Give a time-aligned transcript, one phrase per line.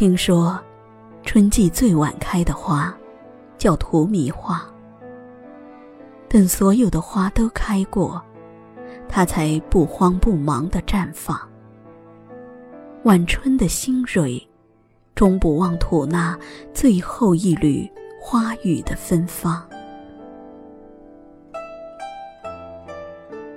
[0.00, 0.58] 听说，
[1.22, 2.90] 春季最晚开的花，
[3.58, 4.66] 叫荼蘼花。
[6.26, 8.18] 等所有的花都开过，
[9.10, 11.38] 它才不慌不忙地绽放。
[13.02, 14.42] 晚春的新蕊，
[15.14, 16.34] 终不忘吐那
[16.72, 17.86] 最后一缕
[18.18, 19.62] 花雨的芬芳。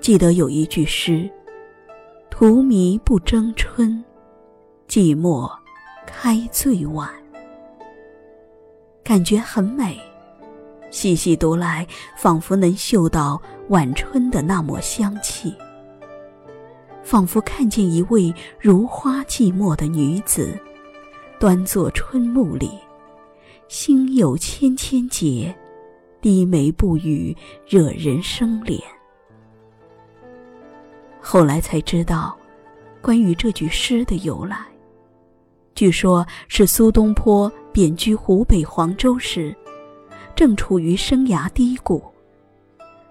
[0.00, 1.28] 记得有一句诗
[2.32, 4.02] ：“荼蘼不争春，
[4.88, 5.46] 寂寞
[6.22, 7.08] 开最晚。”
[9.02, 9.98] 感觉很美。
[10.90, 15.54] 细细读来，仿佛能嗅到晚春的那抹香气，
[17.02, 20.60] 仿佛看见一位如花寂寞的女子，
[21.38, 22.70] 端坐春暮里，
[23.68, 25.54] 心有千千结，
[26.20, 27.34] 低眉不语，
[27.66, 28.78] 惹人生怜。
[31.18, 32.36] 后来才知道，
[33.00, 34.58] 关于这句诗的由来，
[35.80, 39.56] 据说是苏东坡贬居湖北黄州时。
[40.36, 42.04] 正处于生涯低谷，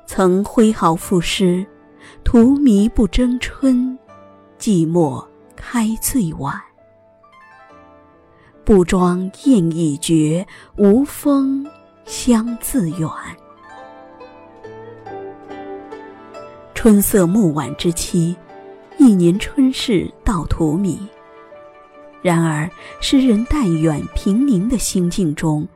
[0.06, 1.66] 曾挥毫赋诗
[2.24, 3.98] ：“荼蘼不争春，
[4.60, 5.26] 寂寞
[5.56, 6.62] 开最晚。
[8.64, 10.46] 不装燕已绝，
[10.78, 11.66] 无风
[12.06, 13.10] 香自远。”
[16.76, 18.36] 春色暮晚之期，
[19.00, 21.00] 一年春事到荼蘼。
[22.22, 25.68] 然而，诗人淡远平宁的心境中。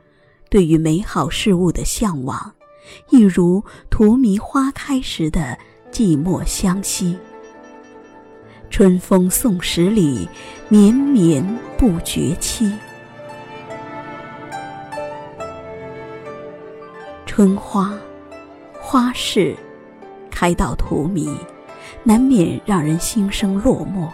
[0.50, 2.54] 对于美好事物的向往，
[3.10, 5.58] 一如荼蘼花开时的
[5.90, 7.18] 寂寞相惜。
[8.70, 10.28] 春风送十里，
[10.68, 11.44] 绵绵
[11.78, 12.72] 不绝期。
[17.26, 17.92] 春花，
[18.80, 19.56] 花事，
[20.30, 21.34] 开到荼蘼，
[22.04, 24.08] 难免让人心生落寞。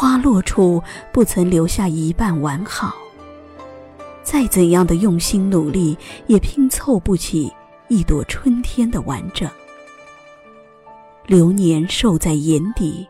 [0.00, 2.94] 花落处不曾留下一半完好。
[4.22, 5.94] 再怎样的用心努力，
[6.26, 7.52] 也拼凑不起
[7.88, 9.46] 一朵春天的完整。
[11.26, 13.06] 流年瘦在眼底，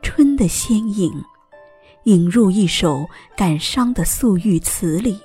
[0.00, 1.12] 春的仙影，
[2.04, 3.04] 引入一首
[3.36, 5.18] 感伤的素玉词里，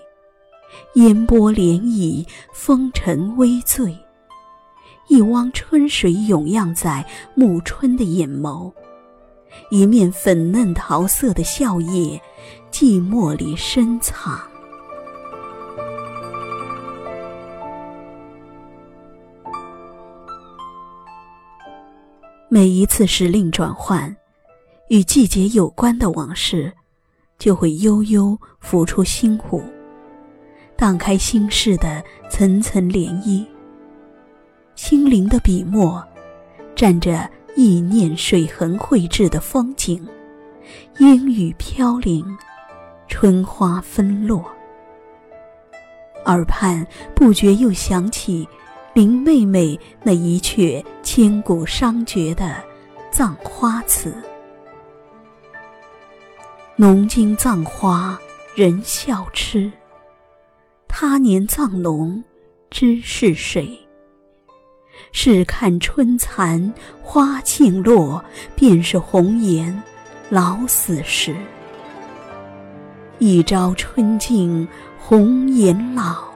[0.95, 3.95] 烟波涟漪，风尘微醉。
[5.09, 7.05] 一汪春水涌漾在
[7.35, 8.73] 暮春的眼眸，
[9.69, 12.19] 一面粉嫩桃色的笑靥，
[12.71, 14.39] 寂寞里深藏。
[22.49, 24.13] 每一次时令转换，
[24.89, 26.71] 与季节有关的往事，
[27.39, 29.63] 就会悠悠浮出心湖，
[30.75, 33.45] 荡开心事的层层涟漪。
[34.75, 36.03] 心灵的笔墨，
[36.75, 40.07] 蘸着意念水痕绘制的风景，
[40.99, 42.25] 烟雨飘零，
[43.07, 44.43] 春花纷落，
[46.25, 46.85] 耳畔
[47.15, 48.47] 不觉又想起。
[48.93, 52.61] 林妹妹那一阙千古伤绝的
[53.09, 54.13] 葬花词
[56.75, 58.19] ：“农经葬花
[58.53, 59.71] 人笑痴，
[60.89, 62.21] 他年葬侬
[62.69, 63.79] 知是谁？
[65.11, 68.23] 试看春残花尽落，
[68.55, 69.81] 便是红颜
[70.29, 71.35] 老死时。
[73.19, 74.67] 一朝春尽
[74.99, 76.31] 红颜老。”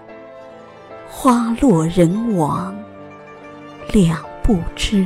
[1.17, 2.77] 花落人亡
[3.91, 5.03] 两不知。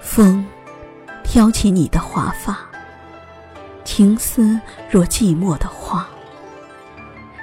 [0.00, 0.46] 风
[1.24, 2.58] 挑起你的华发，
[3.96, 4.60] 情思
[4.90, 6.06] 若寂寞的花。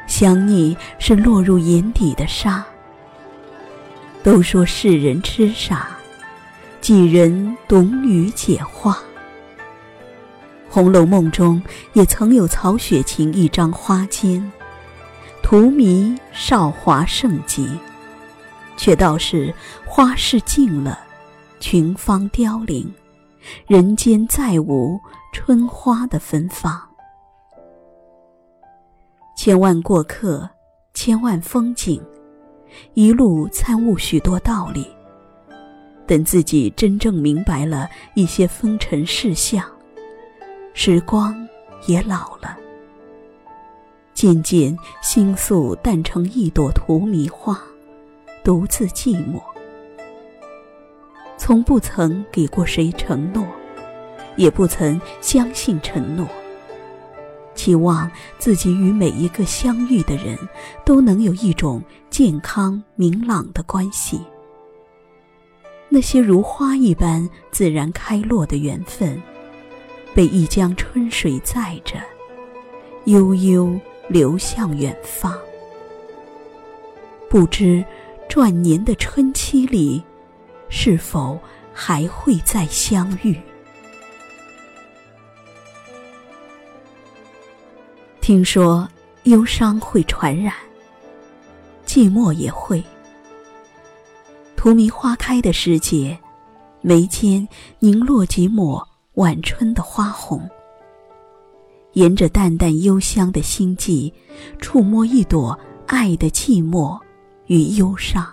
[0.06, 2.64] 想你是落入眼底的沙。
[4.22, 5.98] 都说世人痴傻，
[6.80, 8.92] 几人懂女解画？
[10.70, 11.60] 《红楼梦》中
[11.94, 14.44] 也曾有曹雪芹一张花笺，
[15.42, 17.68] 荼蘼少华盛极，
[18.78, 19.52] 却道是
[19.88, 21.00] 花事尽了，
[21.60, 22.94] 群芳凋零，
[23.66, 25.02] 人间再无
[25.34, 26.80] 春花的芬芳。
[29.36, 30.48] 千万过客，
[30.94, 32.02] 千万风景，
[32.94, 34.88] 一路参悟许多道理。
[36.06, 39.66] 等自己真正明白了一些风尘事相。
[40.74, 41.36] 时光
[41.88, 42.56] 也老了，
[44.14, 47.60] 渐渐心素淡成一朵荼蘼花，
[48.44, 49.42] 独自寂寞。
[51.38, 53.46] 从不曾给过谁承诺，
[54.36, 56.28] 也不曾相信承诺。
[57.56, 58.10] 期望
[58.40, 60.38] 自己与每一个相遇的人
[60.84, 64.20] 都能有一种健康明朗的关系。
[65.88, 69.22] 那些如花一般自然开落的缘分，
[70.16, 72.00] 被一江春水载着，
[73.06, 75.38] 悠悠流向远方。
[77.30, 77.86] 不知
[78.28, 80.04] 转年的春期里，
[80.70, 81.40] 是否
[81.72, 83.40] 还会再相遇？
[88.24, 88.88] 听说
[89.24, 90.54] 忧伤会传染，
[91.86, 92.82] 寂寞也会。
[94.56, 96.18] 荼蘼花开的时节，
[96.80, 97.46] 眉间
[97.80, 98.82] 凝落几抹
[99.16, 100.50] 晚春的花红。
[101.96, 104.14] 沿着淡淡幽香的心悸，
[104.58, 106.98] 触摸一朵爱的寂寞
[107.48, 108.26] 与忧伤。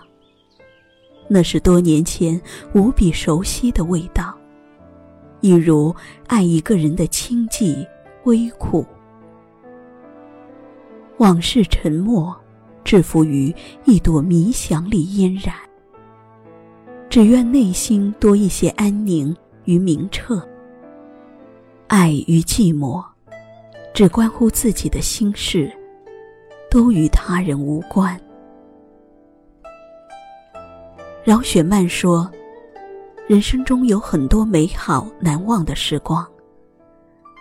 [1.27, 2.41] 那是多年前
[2.73, 4.33] 无比熟悉的味道，
[5.41, 5.93] 一如
[6.27, 7.85] 爱一个人的清寂
[8.23, 8.85] 微苦。
[11.21, 12.35] 往事沉默，
[12.83, 13.53] 制服于
[13.85, 15.53] 一朵迷香里嫣然。
[17.11, 19.35] 只愿内心多一些安宁
[19.65, 20.41] 与明澈。
[21.85, 23.05] 爱与寂寞，
[23.93, 25.71] 只关乎自己的心事，
[26.71, 28.19] 都与他人无关。
[31.23, 32.27] 饶雪漫说
[33.29, 36.27] ：“人生中有很多美好难忘的时光，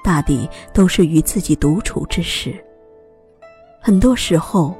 [0.05, 2.55] 大抵都是与自己独处之时。”
[3.83, 4.77] 很多时候，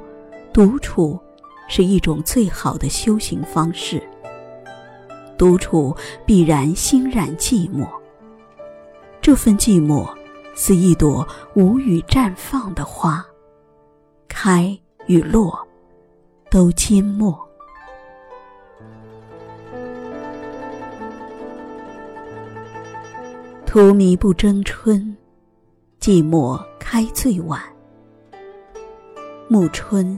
[0.53, 1.19] 独处
[1.67, 4.01] 是一种最好的修行方式。
[5.37, 7.87] 独处必然心染寂寞，
[9.19, 10.07] 这份寂寞
[10.53, 13.25] 似一朵无语绽放的花，
[14.27, 15.59] 开与落
[16.51, 17.35] 都缄默。
[23.65, 25.17] 荼蘼不争春，
[25.99, 27.59] 寂寞开最晚。
[29.51, 30.17] 暮春，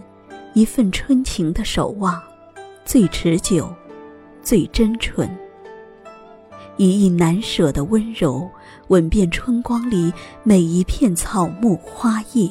[0.54, 2.22] 一份春情的守望，
[2.86, 3.68] 最持久，
[4.44, 5.28] 最真纯。
[6.78, 8.48] 一意难舍的温柔，
[8.90, 10.14] 吻遍春光里
[10.44, 12.48] 每一片草木花叶。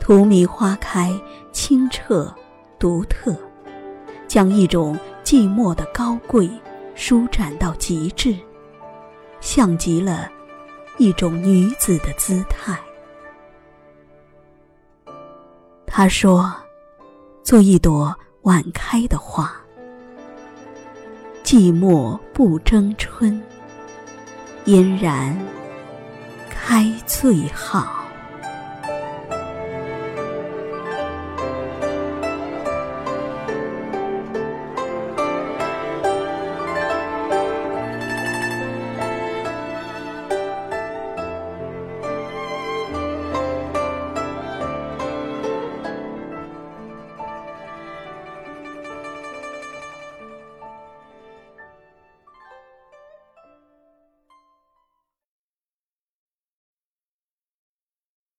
[0.00, 1.14] 荼蘼花开，
[1.52, 2.34] 清澈
[2.76, 3.32] 独特，
[4.26, 6.50] 将一种寂寞的高贵
[6.96, 8.34] 舒展到极致，
[9.40, 10.28] 像极了
[10.98, 12.76] 一种女子的姿态。
[15.98, 16.52] 他说
[17.42, 19.50] ：“做一朵晚开的花，
[21.42, 23.42] 寂寞不争春，
[24.66, 25.34] 嫣然
[26.50, 28.05] 开最好。”